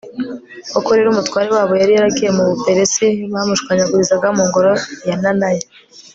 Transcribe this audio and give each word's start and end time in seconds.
koko 0.71 0.89
rero 0.97 1.07
umutware 1.11 1.49
wabo 1.55 1.73
yari 1.81 1.91
yaragiye 1.93 2.29
mu 2.37 2.43
buperisi 2.49 3.05
bamushwanyaguriza 3.33 4.29
mu 4.37 4.43
ngoro 4.49 4.71
ya 5.07 5.15
nanaya 5.21 5.65